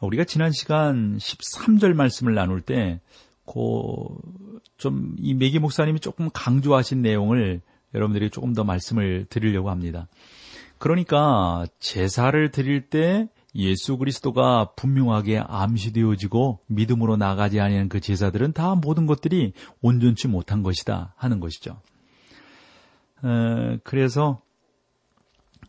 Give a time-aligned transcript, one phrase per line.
[0.00, 3.00] 우리가 지난 시간 13절 말씀을 나눌 때,
[4.76, 7.60] 좀, 이 메기 목사님이 조금 강조하신 내용을
[7.94, 10.08] 여러분들이 조금 더 말씀을 드리려고 합니다.
[10.78, 19.06] 그러니까, 제사를 드릴 때 예수 그리스도가 분명하게 암시되어지고 믿음으로 나가지 아니하는 그 제사들은 다 모든
[19.06, 21.80] 것들이 온전치 못한 것이다 하는 것이죠.
[23.22, 24.42] 어, 그래서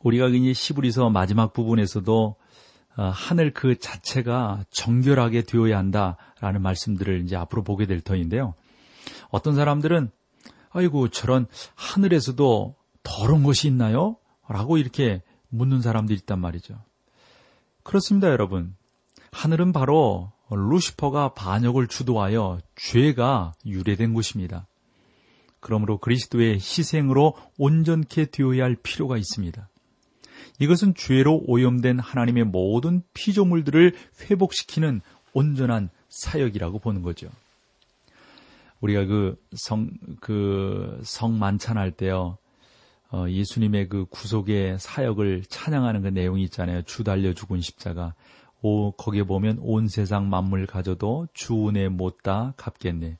[0.04, 2.47] 우리가 이제 시부리서 마지막 부분에서도 어,
[2.98, 8.56] 하늘 그 자체가 정결하게 되어야 한다라는 말씀들을 이제 앞으로 보게 될 터인데요.
[9.30, 10.10] 어떤 사람들은
[10.72, 14.18] 아이고 저런 하늘에서도 더러운 것이 있나요?
[14.50, 16.82] 라고 이렇게 묻는 사람들이 있단 말이죠.
[17.84, 18.76] 그렇습니다, 여러분.
[19.32, 24.68] 하늘은 바로 루시퍼가 반역을 주도하여 죄가 유래된 곳입니다.
[25.60, 29.70] 그러므로 그리스도의 희생으로 온전케 되어야 할 필요가 있습니다.
[30.60, 35.02] 이것은 죄로 오염된 하나님의 모든 피조물들을 회복시키는
[35.34, 37.30] 온전한 사역이라고 보는 거죠.
[38.82, 42.38] 우리가 그 성, 그 성 만찬할 때요,
[43.12, 46.82] 어, 예수님의 그 구속의 사역을 찬양하는 그 내용이 있잖아요.
[46.84, 48.14] 주 달려 죽은 십자가.
[48.62, 53.18] 오, 거기에 보면 온 세상 만물 가져도 주 은혜 못다 갚겠네.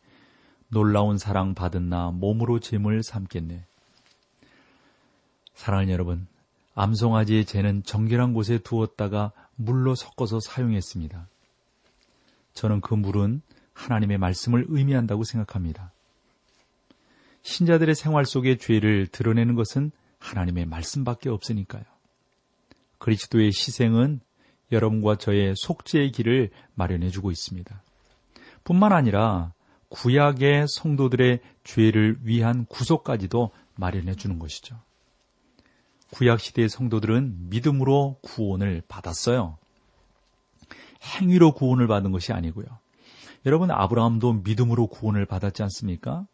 [0.70, 3.64] 놀라운 사랑 받은 나 몸으로 짐을 삼겠네.
[5.54, 6.28] 사랑하는 여러분,
[6.78, 11.28] 암송아지의 재는 정결한 곳에 두었다가 물로 섞어서 사용했습니다.
[12.54, 13.42] 저는 그 물은
[13.74, 15.92] 하나님의 말씀을 의미한다고 생각합니다.
[17.42, 21.84] 신자들의 생활 속의 죄를 드러내는 것은 하나님의 말씀밖에 없으니까요.
[23.00, 24.20] 그리스도의 희생은
[24.72, 27.82] 여러분과 저의 속죄의 길을 마련해 주고 있습니다.
[28.64, 29.52] 뿐만 아니라
[29.90, 34.87] 구약의 성도들의 죄를 위한 구속까지도 마련해 주는 것이죠.
[36.12, 39.58] 구약 시대의 성도들은 믿음으로 구원을 받았어요.
[41.04, 42.66] 행위로 구원을 받은 것이 아니고요.
[43.46, 46.26] 여러분 아브라함도 믿음으로 구원을 받았지 않습니까?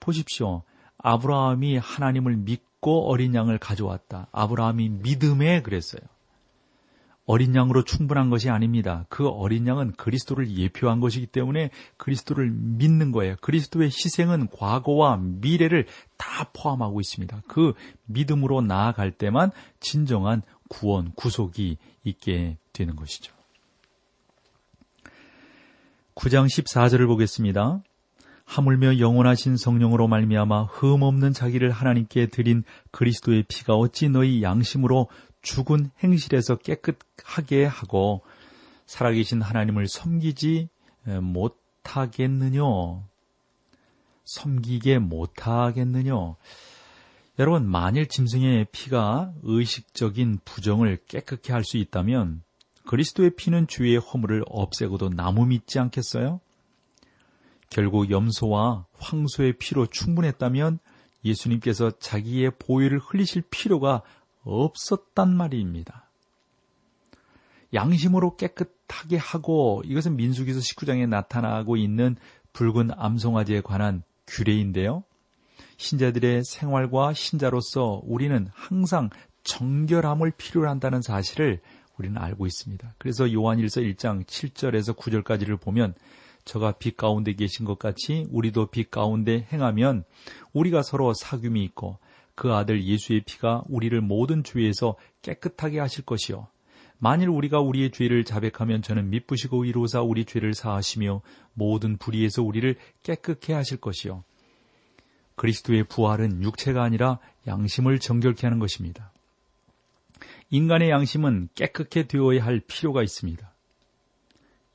[0.00, 0.62] 보십시오.
[0.98, 4.28] 아브라함이 하나님을 믿고 어린 양을 가져왔다.
[4.32, 6.02] 아브라함이 믿음에 그랬어요.
[7.26, 9.04] 어린 양으로 충분한 것이 아닙니다.
[9.08, 13.34] 그 어린 양은 그리스도를 예표한 것이기 때문에 그리스도를 믿는 거예요.
[13.40, 17.42] 그리스도의 희생은 과거와 미래를 다 포함하고 있습니다.
[17.48, 17.74] 그
[18.06, 19.50] 믿음으로 나아갈 때만
[19.80, 23.34] 진정한 구원, 구속이 있게 되는 것이죠.
[26.14, 27.82] 9장 14절을 보겠습니다.
[28.46, 32.62] 하물며 영원하신 성령으로 말미암아 흠 없는 자기를 하나님께 드린
[32.92, 35.08] 그리스도의 피가 어찌 너희 양심으로
[35.46, 38.22] 죽은 행실에서 깨끗하게 하고
[38.86, 40.68] 살아계신 하나님을 섬기지
[41.22, 42.62] 못하겠느냐?
[44.24, 46.34] 섬기게 못하겠느냐?
[47.38, 52.42] 여러분, 만일 짐승의 피가 의식적인 부정을 깨끗게 할 수 있다면
[52.86, 56.40] 그리스도의 피는 주의 허물을 없애고도 나무 믿지 않겠어요?
[57.70, 60.80] 결국 염소와 황소의 피로 충분했다면
[61.24, 64.02] 예수님께서 자기의 보혈을 흘리실 필요가
[64.46, 66.08] 없었단 말입니다.
[67.74, 72.16] 양심으로 깨끗하게 하고 이것은 민수기서 19장에 나타나고 있는
[72.52, 75.04] 붉은 암송아지에 관한 규례인데요.
[75.76, 79.10] 신자들의 생활과 신자로서 우리는 항상
[79.42, 81.60] 정결함을 필요로 한다는 사실을
[81.98, 82.94] 우리는 알고 있습니다.
[82.98, 85.94] 그래서 요한일서 1장 7절에서 9절까지를 보면
[86.44, 90.04] 저가 빛 가운데 계신 것 같이 우리도 빛 가운데 행하면
[90.52, 91.98] 우리가 서로 사귐이 있고
[92.36, 96.46] 그 아들 예수의 피가 우리를 모든 죄에서 깨끗하게 하실 것이요.
[96.98, 101.22] 만일 우리가 우리의 죄를 자백하면 저는 미쁘시고 이로사 우리 죄를 사하시며
[101.54, 104.22] 모든 불의에서 우리를 깨끗게 하실 것이요.
[105.34, 109.12] 그리스도의 부활은 육체가 아니라 양심을 정결케 하는 것입니다.
[110.50, 113.52] 인간의 양심은 깨끗게 되어야 할 필요가 있습니다.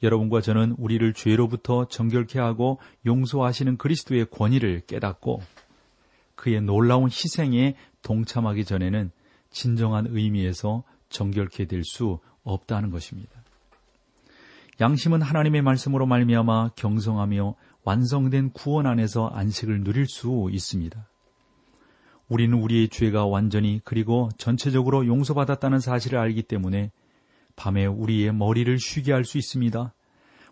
[0.03, 5.41] 여러분과 저는 우리를 죄로부터 정결케 하고 용서하시는 그리스도의 권위를 깨닫고
[6.41, 9.11] 그의 놀라운 희생에 동참하기 전에는
[9.51, 13.43] 진정한 의미에서 정결케 될 수 없다는 것입니다.
[14.79, 17.53] 양심은 하나님의 말씀으로 말미암아 경성하며
[17.83, 21.07] 완성된 구원 안에서 안식을 누릴 수 있습니다.
[22.27, 26.91] 우리는 우리의 죄가 완전히 그리고 전체적으로 용서받았다는 사실을 알기 때문에
[27.55, 29.93] 밤에 우리의 머리를 쉬게 할 수 있습니다.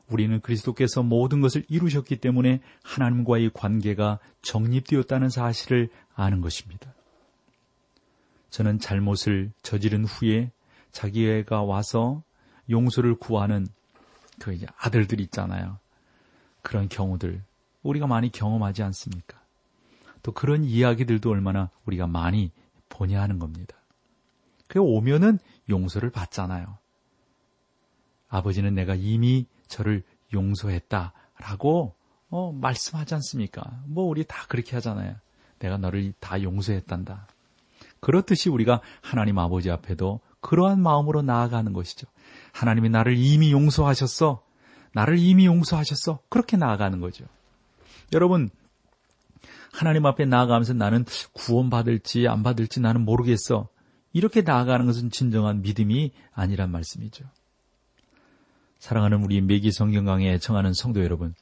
[0.10, 6.94] 우리는 그리스도께서 모든 것을 이루셨기 때문에 하나님과의 관계가 정립되었다는 사실을 아는 것입니다.
[8.50, 10.52] 저는 잘못을 저지른 후에
[10.92, 12.24] 자기애가 와서
[12.70, 13.68] 용서를 구하는
[14.40, 15.78] 그 아들들 있잖아요.
[16.62, 17.44] 그런 경우들
[17.84, 19.40] 우리가 많이 경험하지 않습니까?
[20.24, 22.52] 또 그런 이야기들도 얼마나 우리가 많이
[22.90, 23.76] 보냐 하는 겁니다.
[24.68, 25.40] 그 오면은
[25.70, 26.78] 용서를 받잖아요.
[28.28, 31.95] 아버지는 내가 이미 저를 용서했다라고
[32.31, 33.63] 어, 말씀하지 않습니까?
[33.86, 35.16] 뭐 우리 다 그렇게 하잖아요.
[35.60, 37.27] 내가 너를 다 용서했단다.
[38.00, 42.07] 그렇듯이 우리가 하나님 아버지 앞에도 그러한 마음으로 나아가는 것이죠.
[42.54, 44.44] 하나님이 나를 이미 용서하셨어.
[44.94, 46.19] 나를 이미 용서하셨어.
[46.30, 47.25] 그렇게 나아가는 거죠.
[48.13, 48.50] 여러분,
[49.72, 53.68] 하나님 앞에 나아가면서 나는 구원받을지 안 받을지 나는 모르겠어.
[54.13, 57.25] 이렇게 나아가는 것은 진정한 믿음이 아니란 말씀이죠.
[58.80, 61.36] 사랑하는 우리 매기 성경강에 청하는 성도 여러분,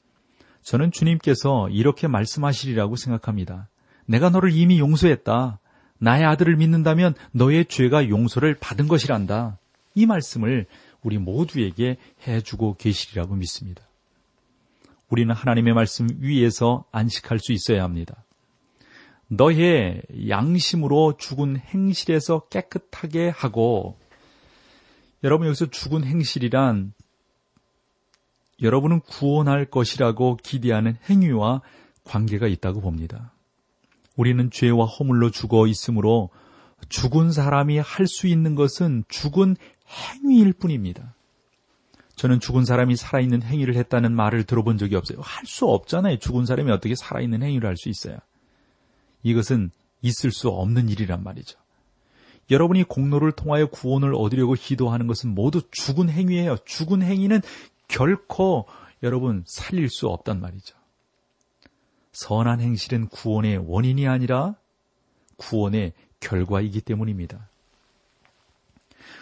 [0.63, 3.69] 저는 주님께서 이렇게 말씀하시리라고 생각합니다.
[4.06, 5.60] 내가 너를 이미 용서했다.
[6.00, 9.60] 나의 아들을 믿는다면 너의 죄가 용서를 받은 것이란다.
[9.95, 10.66] 이 말씀을
[11.04, 11.98] 우리 모두에게
[12.28, 13.83] 해주고 계시리라고 믿습니다.
[15.10, 18.24] 우리는 하나님의 말씀 위에서 안식할 수 있어야 합니다.
[19.28, 23.98] 너의 양심으로 죽은 행실에서 깨끗하게 하고
[25.24, 26.94] 여러분 여기서 죽은 행실이란
[28.62, 31.62] 여러분은 구원할 것이라고 기대하는 행위와
[32.04, 33.33] 관계가 있다고 봅니다.
[34.15, 36.30] 우리는 죄와 허물로 죽어 있으므로
[36.89, 39.56] 죽은 사람이 할 수 있는 것은 죽은
[39.88, 41.13] 행위일 뿐입니다.
[42.15, 45.19] 저는 죽은 사람이 살아있는 행위를 했다는 말을 들어본 적이 없어요.
[45.21, 46.18] 할 수 없잖아요.
[46.18, 48.18] 죽은 사람이 어떻게 살아있는 행위를 할 수 있어요.
[49.21, 49.69] 이것은
[50.01, 51.59] 있을 수 없는 일이란 말이죠.
[52.50, 56.57] 여러분이 공로를 통하여 구원을 얻으려고 기도하는 것은 모두 죽은 행위예요.
[56.65, 57.42] 죽은 행위는
[57.88, 58.68] 결코
[59.04, 60.75] 여러분 살릴 수 없단 말이죠.
[62.12, 64.56] 선한 행실은 구원의 원인이 아니라
[65.38, 67.50] 구원의 결과이기 때문입니다.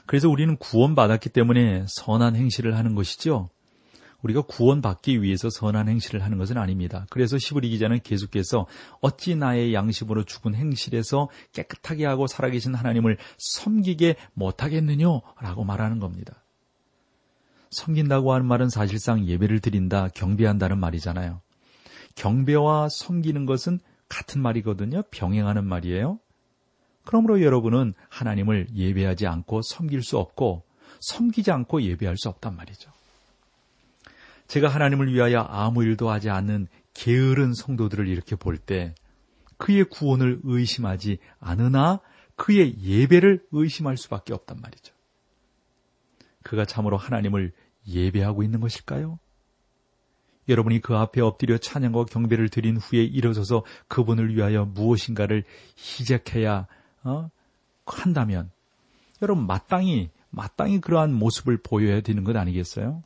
[0.06, 3.50] 그래서 우리는 구원받았기 때문에 선한 행실을 하는 것이죠.
[4.22, 7.06] 우리가 구원받기 위해서 선한 행실을 하는 것은 아닙니다.
[7.10, 8.66] 그래서 시브리 기자는 계속해서
[9.02, 15.06] 어찌 나의 양심으로 죽은 행실에서 깨끗하게 하고 살아계신 하나님을 섬기게 못하겠느냐?
[15.42, 16.45] 라고 말하는 겁니다.
[17.72, 21.42] 섬긴다고 하는 말은 사실상 예배를 드린다, 경배한다는 말이잖아요.
[22.16, 25.04] 경배와 섬기는 것은 같은 말이거든요.
[25.12, 26.20] 병행하는 말이에요.
[27.04, 30.64] 그러므로 여러분은 하나님을 예배하지 않고 섬길 수 없고
[31.02, 32.92] 섬기지 않고 예배할 수 없단 말이죠.
[34.48, 38.96] 제가 하나님을 위하여 아무 일도 하지 않는 게으른 성도들을 이렇게 볼 때
[39.58, 42.00] 그의 구원을 의심하지 않으나
[42.36, 44.95] 그의 예배를 의심할 수밖에 없단 말이죠.
[46.46, 47.52] 그가 참으로 하나님을
[47.88, 49.20] 예배하고 있는 것일까요?
[50.48, 55.44] 여러분이 그 앞에 엎드려 찬양과 경배를 드린 후에 일어서서 그분을 위하여 무엇인가를
[55.76, 56.68] 희적해야
[57.04, 57.30] 어?
[57.86, 58.52] 한다면
[59.24, 63.02] 여러분 마땅히 마땅히 그러한 모습을 보여야 되는 것 아니겠어요?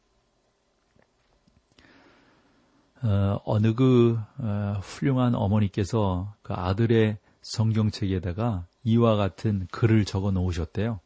[3.02, 11.00] 어, 어느 그 어, 훌륭한 어머니께서 그 아들의 성경책에다가 이와 같은 글을 적어 놓으셨대요.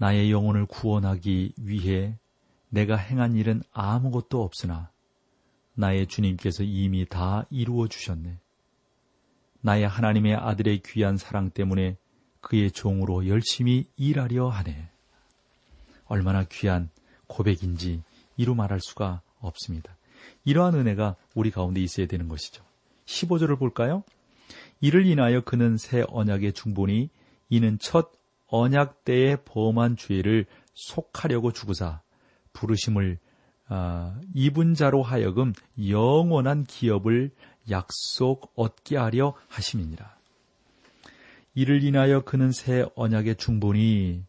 [0.00, 2.16] 나의 영혼을 구원하기 위해
[2.70, 4.90] 내가 행한 일은 아무것도 없으나
[5.74, 8.38] 나의 주님께서 이미 다 이루어 주셨네.
[9.60, 11.98] 나의 하나님의 아들의 귀한 사랑 때문에
[12.40, 14.88] 그의 종으로 열심히 일하려 하네.
[16.06, 16.88] 얼마나 귀한
[17.26, 18.02] 고백인지
[18.38, 19.98] 이루 말할 수가 없습니다.
[20.46, 22.64] 이러한 은혜가 우리 가운데 있어야 되는 것이죠.
[23.04, 24.02] 15절을 볼까요?
[24.80, 27.10] 이를 인하여 그는 새 언약의 중본이
[27.50, 28.19] 이는 첫
[28.50, 32.02] 언약 때의 범한 죄를 속하려고 주구사
[32.52, 33.18] 부르심을
[33.68, 35.52] 아, 입은 자로 하여금
[35.88, 37.30] 영원한 기업을
[37.70, 40.18] 약속 얻게 하려 하심이니라.
[41.54, 44.24] 이를 인하여 그는 새 언약의 중본이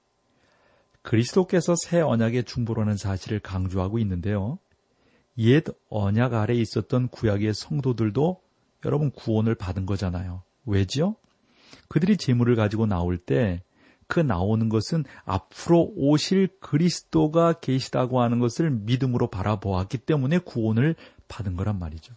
[1.02, 4.60] 그리스도께서 새 언약의 중보라는 사실을 강조하고 있는데요.
[5.40, 8.42] 옛 언약 아래 있었던 구약의 성도들도
[8.86, 10.44] 여러분 구원을 받은 거잖아요.
[10.66, 11.16] 왜지요?
[11.88, 13.64] 그들이 재물을 가지고 나올 때
[14.12, 20.96] 그 나오는 것은 앞으로 오실 그리스도가 계시다고 하는 것을 믿음으로 바라보았기 때문에 구원을
[21.30, 22.14] 받은 거란 말이죠.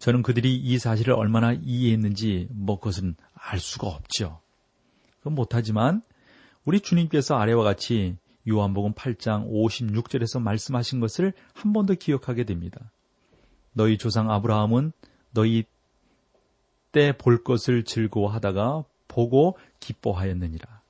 [0.00, 4.40] 저는 그들이 이 사실을 얼마나 이해했는지 뭐 그것은 알 수가 없죠.
[5.18, 6.02] 그건 못하지만
[6.64, 8.16] 우리 주님께서 아래와 같이
[8.48, 12.90] 요한복음 8장 56절에서 말씀하신 것을 한 번 더 기억하게 됩니다.
[13.72, 14.90] 너희 조상 아브라함은
[15.30, 15.62] 너희
[16.90, 20.82] 때 볼 것을 즐거워하다가 보고 기뻐하였느니라.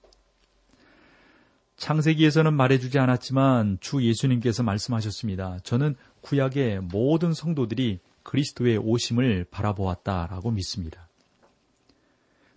[1.77, 5.59] 창세기에서는 말해주지 않았지만 주 예수님께서 말씀하셨습니다.
[5.63, 11.07] 저는 구약의 모든 성도들이 그리스도의 오심을 바라보았다라고 믿습니다.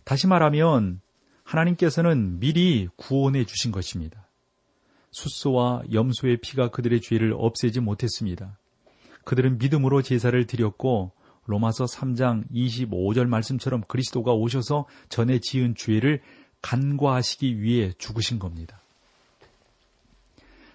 [0.06, 1.02] 다시 말하면
[1.44, 4.26] 하나님께서는 미리 구원해 주신 것입니다.
[5.12, 8.58] 숫소와 염소의 피가 그들의 죄를 없애지 못했습니다.
[9.26, 11.12] 그들은 믿음으로 제사를 드렸고
[11.48, 16.22] 로마서 3장 25절 말씀처럼 그리스도가 오셔서 전에 지은 죄를
[16.62, 18.80] 간과하시기 위해 죽으신 겁니다.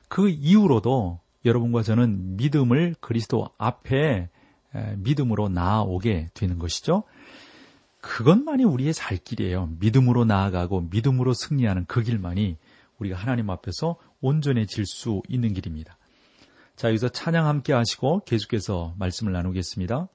[0.08, 4.28] 그 이후로도 여러분과 저는 믿음을 그리스도 앞에
[4.96, 7.04] 믿음으로 나아오게 되는 것이죠.
[8.00, 9.70] 그것만이 우리의 살 길이에요.
[9.78, 12.56] 믿음으로 나아가고 믿음으로 승리하는 그 길만이
[12.98, 15.96] 우리가 하나님 앞에서 온전해질 수 있는 길입니다.
[16.76, 20.08] 자, 여기서 찬양 함께 하시고 계속해서 말씀을 나누겠습니다.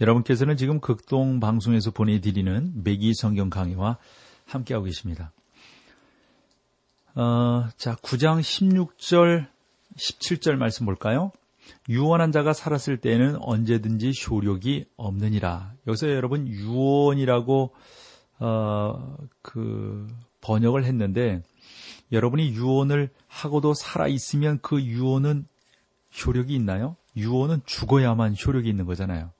[0.00, 3.98] 여러분께서는 지금 극동 방송에서 보내드리는 매기 성경 강의와
[4.46, 5.32] 함께하고 계십니다.
[7.14, 9.46] 어, 자, 9장 16절,
[9.96, 11.32] 17절 말씀 볼까요?
[11.88, 15.74] 유언한 자가 살았을 때에는 언제든지 효력이 없느니라.
[15.86, 17.74] 여기서 여러분 유언이라고
[18.38, 20.06] 어, 그
[20.40, 21.42] 번역을 했는데
[22.10, 25.46] 여러분이 유언을 하고도 살아 있으면 그 유언은
[26.24, 26.96] 효력이 있나요?
[27.16, 29.30] 유언은 죽어야만 효력이 있는 거잖아요.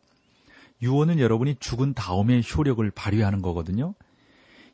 [0.82, 3.94] 유언은 여러분이 죽은 다음에 효력을 발휘하는 거거든요.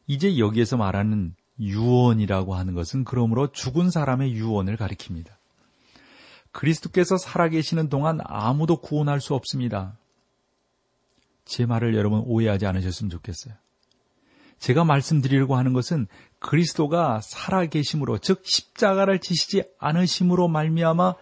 [0.06, 5.30] 이제 여기에서 말하는 유언이라고 하는 것은 그러므로 죽은 사람의 유언을 가리킵니다.
[6.52, 9.98] 그리스도께서 살아계시는 동안 아무도 구원할 수 없습니다.
[11.44, 13.54] 제 말을 여러분 오해하지 않으셨으면 좋겠어요.
[14.58, 16.06] 제가 말씀드리려고 하는 것은
[16.38, 21.14] 그리스도가 살아계심으로 즉 십자가를 지시지 않으심으로 말미암아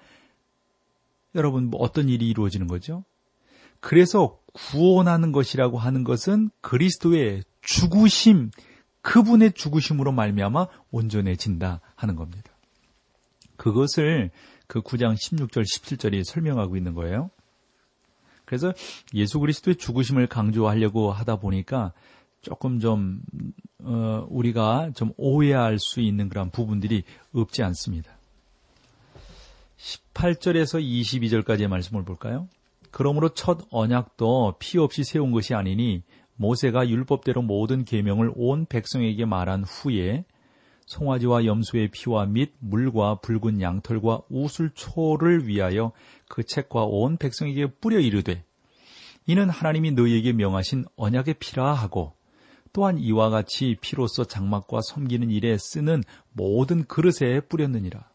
[1.34, 3.04] 여러분 뭐 어떤 일이 이루어지는 거죠?
[3.80, 8.50] 그래서 구원하는 것이라고 하는 것은 그리스도의 죽으심,
[9.02, 12.50] 그분의 죽으심으로 말미암아 온전해진다 하는 겁니다.
[13.56, 14.30] 그것을
[14.66, 17.30] 그 9장 16절 17절이 설명하고 있는 거예요.
[18.44, 18.72] 그래서
[19.12, 21.92] 예수 그리스도의 죽으심을 강조하려고 하다 보니까
[22.40, 23.20] 조금 좀
[23.82, 28.16] 어, 우리가 좀 오해할 수 있는 그런 부분들이 없지 않습니다.
[29.78, 32.48] 18절에서 22절까지의 말씀을 볼까요?
[32.94, 36.04] 그러므로 첫 언약도 피 없이 세운 것이 아니니
[36.36, 40.24] 모세가 율법대로 모든 계명을 온 백성에게 말한 후에
[40.86, 45.90] 송아지와 염소의 피와 및 물과 붉은 양털과 우슬초를 위하여
[46.28, 48.44] 그 책과 온 백성에게 뿌려 이르되
[49.26, 52.12] 이는 하나님이 너희에게 명하신 언약의 피라 하고
[52.72, 58.13] 또한 이와 같이 피로써 장막과 섬기는 일에 쓰는 모든 그릇에 뿌렸느니라.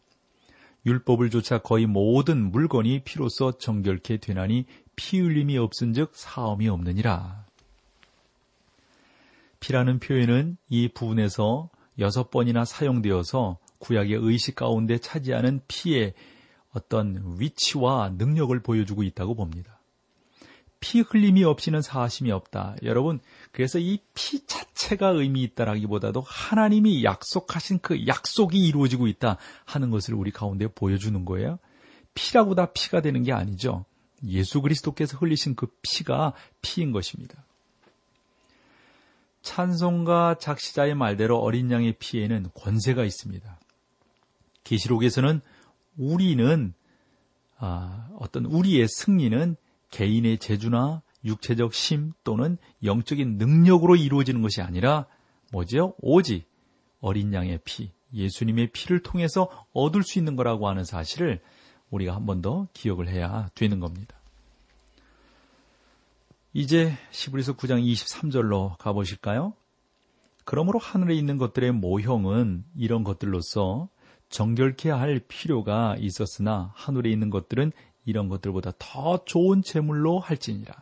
[0.86, 4.64] 율법을 조차 거의 모든 물건이 피로써 정결케 되나니
[4.96, 7.44] 피 흘림이 없은즉 사함이 없느니라.
[9.60, 16.14] 피라는 표현은 이 부분에서 여섯 번이나 사용되어서 구약의 의식 가운데 차지하는 피의
[16.72, 19.80] 어떤 위치와 능력을 보여주고 있다고 봅니다.
[20.80, 22.76] 피 흘림이 없이는 사하심이 없다.
[22.84, 23.20] 여러분,
[23.52, 30.30] 그래서 이 피 자체가 의미 있다라기보다도 하나님이 약속하신 그 약속이 이루어지고 있다 하는 것을 우리
[30.30, 31.58] 가운데 보여주는 거예요.
[32.14, 33.84] 피라고 다 피가 되는 게 아니죠.
[34.24, 37.44] 예수 그리스도께서 흘리신 그 피가 피인 것입니다.
[39.42, 43.58] 찬송가 작시자의 말대로 어린 양의 피에는 권세가 있습니다.
[44.64, 45.40] 계시록에서는
[45.96, 46.74] 우리는
[47.56, 49.56] 아, 어떤 우리의 승리는
[49.90, 55.06] 개인의 재주나 육체적 심 또는 영적인 능력으로 이루어지는 것이 아니라
[55.52, 55.94] 뭐죠?
[56.00, 56.48] 오직
[57.00, 61.40] 어린 양의 피, 예수님의 피를 통해서 얻을 수 있는 거라고 하는 사실을
[61.90, 64.16] 우리가 한 번 더 기억을 해야 되는 겁니다.
[66.52, 69.54] 이제 시브리서 9장 23절로 가보실까요?
[70.44, 73.88] 그러므로 하늘에 있는 것들의 모형은 이런 것들로서
[74.30, 77.72] 정결케 할 필요가 있었으나 하늘에 있는 것들은
[78.04, 80.74] 이런 것들보다 더 좋은 제물로 할지니라.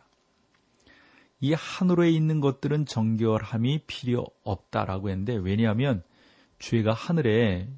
[1.41, 6.03] 이 하늘에 있는 것들은 정결함이 필요 없다라고 했는데 왜냐하면
[6.59, 7.69] 죄가 하늘에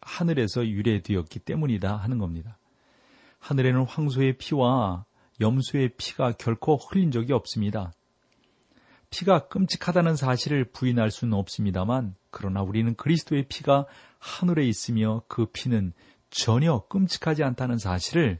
[0.00, 2.58] 하늘에서 유래되었기 때문이다 하는 겁니다.
[3.38, 5.04] 하늘에는 황소의 피와
[5.40, 7.92] 염소의 피가 결코 흘린 적이 없습니다.
[9.10, 13.86] 피가 끔찍하다는 사실을 부인할 수는 없습니다만, 그러나 우리는 그리스도의 피가
[14.18, 15.92] 하늘에 있으며 그 피는
[16.30, 18.38] 전혀 끔찍하지 않다는 사실을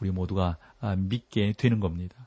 [0.00, 2.23] 우리 모두가 아, 믿게 되는 겁니다.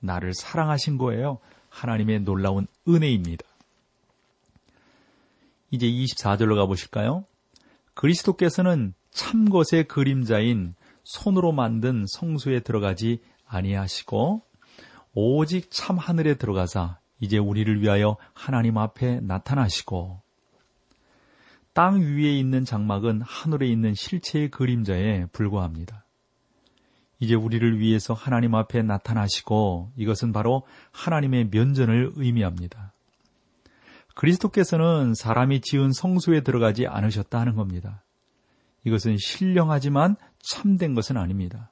[0.00, 1.38] 나를 사랑하신 거예요.
[1.68, 3.44] 하나님의 놀라운 은혜입니다.
[5.70, 7.24] 이제 24절로 가보실까요?
[7.94, 14.42] 그리스도께서는 참 것의 그림자인 손으로 만든 성소에 들어가지 아니하시고
[15.14, 20.20] 오직 참 하늘에 들어가사 이제 우리를 위하여 하나님 앞에 나타나시고
[21.72, 26.04] 땅 위에 있는 장막은 하늘에 있는 실체의 그림자에 불과합니다.
[27.20, 32.92] 이제 우리를 위해서 하나님 앞에 나타나시고 이것은 바로 하나님의 면전을 의미합니다.
[34.14, 38.02] 그리스도께서는 사람이 지은 성소에 들어가지 않으셨다 하는 겁니다.
[38.84, 41.70] 이것은 신령하지만 참된 것은 아닙니다.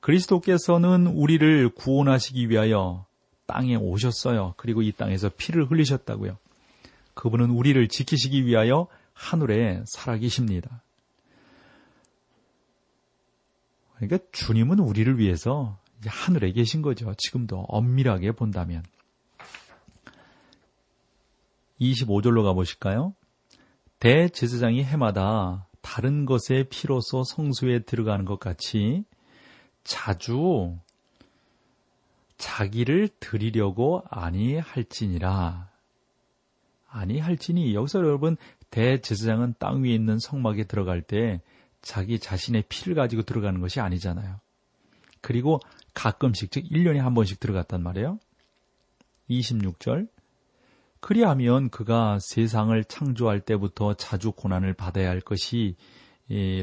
[0.00, 3.06] 그리스도께서는 우리를 구원하시기 위하여
[3.46, 4.54] 땅에 오셨어요.
[4.56, 6.36] 그리고 이 땅에서 피를 흘리셨다고요.
[7.14, 10.82] 그분은 우리를 지키시기 위하여 하늘에 살아계십니다.
[14.08, 17.12] 그러니까 주님은 우리를 위해서 하늘에 계신 거죠.
[17.16, 18.82] 지금도 엄밀하게 본다면.
[21.80, 23.14] 25절로 가보실까요?
[23.98, 29.04] 대제사장이 해마다 다른 것의 피로서 성수에 들어가는 것 같이
[29.82, 30.76] 자주
[32.38, 35.68] 자기를 드리려고 아니할지니라.
[36.88, 38.36] 아니할지니 여기서 여러분
[38.70, 41.40] 대제사장은 땅 위에 있는 성막에 들어갈 때
[41.84, 44.40] 자기 자신의 피를 가지고 들어가는 것이 아니잖아요.
[45.20, 45.60] 그리고
[45.92, 48.18] 가끔씩 즉 1년에 한 번씩 들어갔단 말이에요.
[49.30, 50.08] 26절
[51.00, 55.76] 그리하면 그가 세상을 창조할 때부터 자주 고난을 받아야 할 것이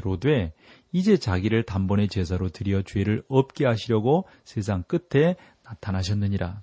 [0.04, 0.54] 로되
[0.92, 6.62] 이제 자기를 단번에 제사로 드려 죄를 없게 하시려고 세상 끝에 나타나셨느니라.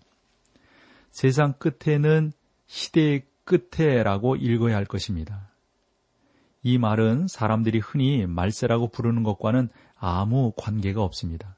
[1.11, 2.33] 세상 끝에는
[2.66, 5.47] 시대의 끝에라고 읽어야 할 것입니다.
[6.68, 11.57] 이 말은 사람들이 흔히 말세라고 부르는 것과는 아무 관계가 없습니다.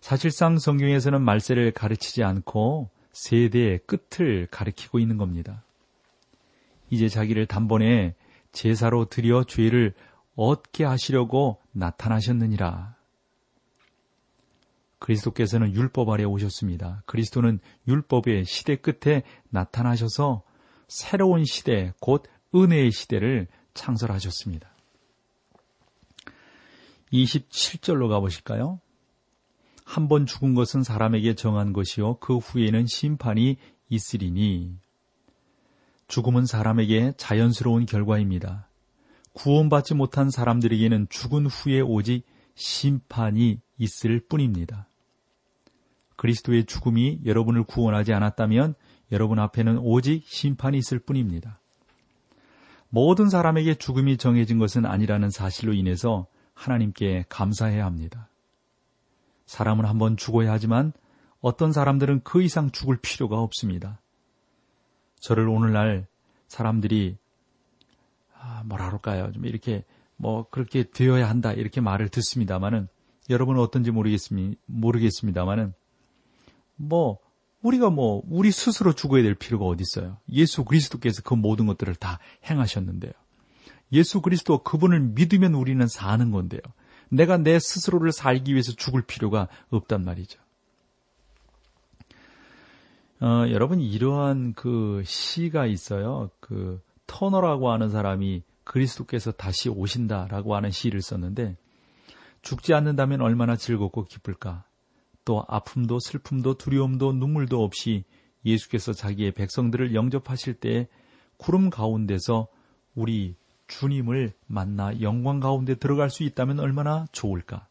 [0.00, 5.62] 사실상 성경에서는 말세를 가르치지 않고 세대의 끝을 가리키고 있는 겁니다.
[6.88, 8.14] 이제 자기를 단번에
[8.52, 9.92] 제사로 드려 죄를
[10.36, 12.94] 얻게 하시려고 나타나셨느니라.
[15.00, 17.02] 그리스도께서는 율법 아래 오셨습니다.
[17.04, 20.44] 그리스도는 율법의 시대 끝에 나타나셔서
[20.88, 22.24] 새로운 시대, 곧
[22.54, 24.70] 은혜의 시대를 창설하셨습니다.
[27.12, 28.80] 27절로 가보실까요?
[29.84, 32.18] 한 번 죽은 것은 사람에게 정한 것이요.
[32.18, 33.56] 그 후에는 심판이
[33.88, 34.74] 있으리니.
[36.08, 38.68] 죽음은 사람에게 자연스러운 결과입니다.
[39.32, 44.88] 구원받지 못한 사람들에게는 죽은 후에 오직 심판이 있을 뿐입니다.
[46.16, 48.74] 그리스도의 죽음이 여러분을 구원하지 않았다면
[49.10, 51.61] 여러분 앞에는 오직 심판이 있을 뿐입니다.
[52.94, 58.28] 모든 사람에게 죽음이 정해진 것은 아니라는 사실로 인해서 하나님께 감사해야 합니다.
[59.46, 60.92] 사람은 한번 죽어야 하지만
[61.40, 64.02] 어떤 사람들은 그 이상 죽을 필요가 없습니다.
[65.22, 66.06] 저를 오늘날
[66.48, 67.16] 사람들이
[68.38, 69.32] 아, 뭐라 그럴까요?
[69.32, 72.88] 좀 이렇게 뭐 그렇게 되어야 한다 이렇게 말을 듣습니다만은
[73.30, 75.72] 여러분은 어떤지 모르겠습니 모르겠습니다만은
[76.76, 77.20] 뭐
[77.62, 80.18] 우리가 뭐 우리 스스로 죽어야 될 필요가 어디 있어요?
[80.30, 83.12] 예수 그리스도께서 그 모든 것들을 다 행하셨는데요.
[83.92, 86.60] 예수 그리스도 그분을 믿으면 우리는 사는 건데요.
[87.08, 90.40] 내가 내 스스로를 살기 위해서 죽을 필요가 없단 말이죠.
[93.20, 96.30] 어, 여러분 이러한 그 시가 있어요.
[96.40, 101.56] 그 터너라고 하는 사람이 그리스도께서 다시 오신다라고 하는 시를 썼는데
[102.40, 104.64] 죽지 않는다면 얼마나 즐겁고 기쁠까?
[105.24, 108.04] 또 아픔도 슬픔도 두려움도 눈물도 없이
[108.44, 110.88] 예수께서 자기의 백성들을 영접하실 때
[111.36, 112.48] 구름 가운데서
[112.94, 113.36] 우리
[113.68, 117.66] 주님을 만나 영광 가운데 들어갈 수 있다면 얼마나 좋을까?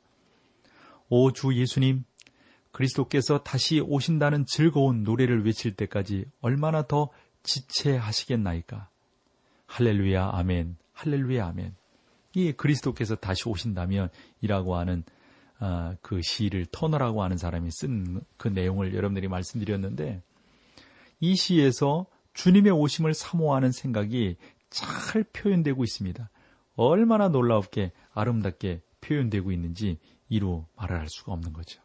[1.10, 2.06] 오 주 예수님,
[2.72, 7.10] 그리스도께서 다시 오신다는 즐거운 노래를 외칠 때까지 얼마나 더
[7.44, 8.90] 지체하시겠나이까?
[9.68, 11.76] 할렐루야, 아멘, 할렐루야, 아멘.
[12.34, 14.10] 이 그리스도께서 다시 오신다면
[14.40, 15.04] 이라고 하는
[15.64, 20.24] 아, 그 시를 터너라고 하는 사람이 쓴 그 내용을 여러분들이 말씀드렸는데
[21.20, 24.38] 이 시에서 주님의 오심을 사모하는 생각이
[24.72, 26.30] 잘 표현되고 있습니다.
[26.76, 31.80] 얼마나 놀랍게 아름답게 표현되고 있는지 이루 말을 할 수가 없는 거죠.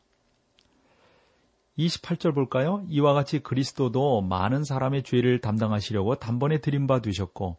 [1.78, 2.82] 28절 볼까요?
[2.88, 6.62] 이와 같이 그리스도도 많은 사람의 죄를 담당하시려고 단번에
[7.02, 7.58] 되셨고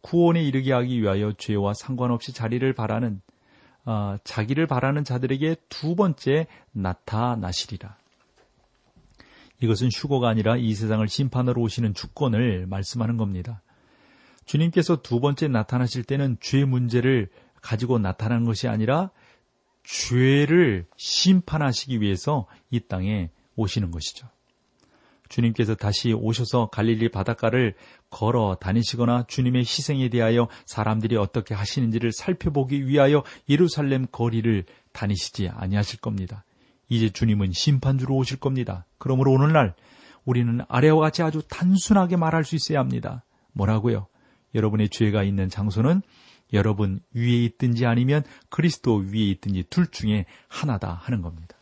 [0.00, 3.20] 구원에 이르게 하기 위하여 죄와 상관없이 자리를 바라는
[3.88, 7.96] 어, 자기를 바라는 자들에게 두 번째 나타나시리라.
[9.62, 13.62] 이것은 휴거가 아니라 이 세상을 심판하러 오시는 주권을 말씀하는 겁니다.
[14.44, 17.30] 주님께서 두 번째 나타나실 때는 죄 문제를
[17.62, 19.10] 가지고 나타나는 것이 아니라
[19.84, 24.28] 죄를 심판하시기 위해서 이 땅에 오시는 것이죠.
[25.28, 27.74] 주님께서 다시 오셔서 갈릴리 바닷가를
[28.10, 36.44] 걸어 다니시거나 주님의 희생에 대하여 사람들이 어떻게 하시는지를 살펴보기 위하여 예루살렘 거리를 다니시지 아니하실 겁니다.
[36.88, 38.86] 이제 주님은 심판주로 오실 겁니다.
[38.98, 39.74] 그러므로 오늘날
[40.24, 43.24] 우리는 아래와 같이 아주 단순하게 말할 수 있어야 합니다.
[43.52, 44.06] 뭐라고요?
[44.54, 46.02] 여러분의 죄가 있는 장소는
[46.52, 51.57] 여러분 위에 있든지 아니면 그리스도 위에 있든지 둘 중에 하나다 하는 겁니다.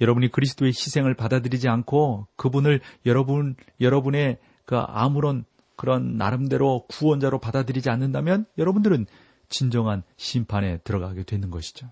[0.00, 5.44] 여러분이 그리스도의 희생을 받아들이지 않고 그분을 여러분, 여러분의 그 아무런
[5.76, 9.06] 그런 나름대로 구원자로 받아들이지 않는다면 여러분들은
[9.48, 11.90] 진정한 심판에 들어가게 되는 것이죠.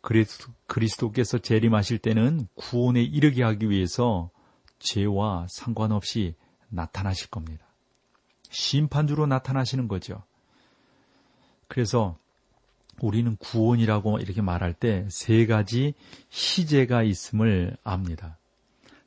[0.00, 4.30] 그리스도, 그리스도께서 재림하실 때는 구원에 이르게 하기 위해서
[4.78, 6.34] 죄와 상관없이
[6.68, 7.66] 나타나실 겁니다.
[8.50, 10.22] 심판주로 나타나시는 거죠.
[11.66, 12.16] 그래서
[13.00, 15.94] 우리는 구원이라고 이렇게 말할 때 세 가지
[16.30, 18.38] 희재가 있음을 압니다.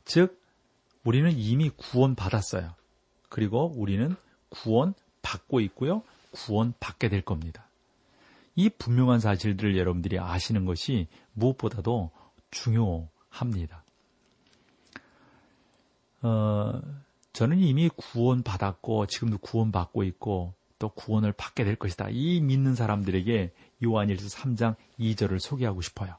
[0.05, 0.41] 즉,
[1.03, 2.75] 우리는 이미 구원 받았어요.
[3.29, 4.15] 그리고 우리는
[4.49, 6.03] 구원 받고 있고요.
[6.31, 7.67] 구원 받게 될 겁니다.
[8.55, 12.11] 이 분명한 사실들을 여러분들이 아시는 것이 무엇보다도
[12.51, 13.83] 중요합니다.
[16.21, 16.81] 어,
[17.33, 22.07] 저는 이미 구원 받았고 지금도 구원 받고 있고 또 구원을 받게 될 것이다.
[22.09, 23.51] 이 믿는 사람들에게
[23.83, 26.15] 요한일서 3장 2절을 소개하고 싶어요.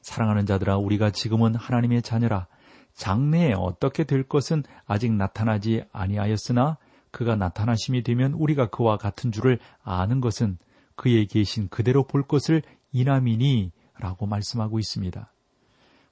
[0.00, 2.46] 사랑하는 자들아 우리가 지금은 하나님의 자녀라.
[2.94, 6.78] 장래에 어떻게 될 것은 아직 나타나지 아니하였으나
[7.10, 10.58] 그가 나타나심이 되면 우리가 그와 같은 줄을 아는 것은
[10.94, 15.32] 그에 계신 그대로 볼 것을 이남이니 라고 말씀하고 있습니다.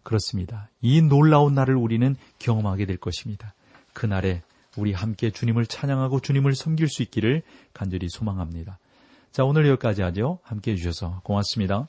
[0.02, 0.68] 그렇습니다.
[0.80, 3.54] 이 놀라운 날을 우리는 경험하게 될 것입니다.
[3.92, 4.42] 그날에
[4.76, 8.78] 우리 함께 주님을 찬양하고 주님을 섬길 수 있기를 간절히 소망합니다.
[9.32, 10.38] 자, 오늘 여기까지 하죠.
[10.42, 11.88] 함께 해주셔서 고맙습니다.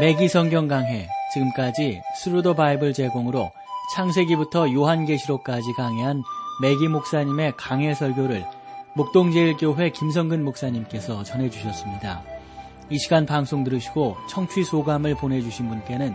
[0.00, 3.52] 맥기 성경 강해 지금까지 Thru the Bible 제공으로
[3.94, 6.22] 창세기부터 요한계시록까지 강해한
[6.60, 8.44] 맥기 목사님의 강해 설교를
[8.96, 12.22] 목동제일교회 김성근 목사님께서 전해주셨습니다.
[12.90, 16.14] 이 시간 방송 들으시고 청취 소감을 보내주신 분께는